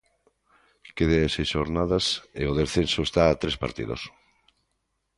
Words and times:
Quédanlle 0.95 1.29
seis 1.33 1.49
xornadas 1.55 2.05
e 2.41 2.43
o 2.51 2.55
descenso 2.59 2.99
está 3.03 3.23
a 3.29 3.39
tres 3.41 3.55
partidos. 3.63 4.01